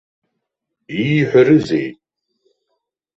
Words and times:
Ииҳәарызеи? 1.01 1.87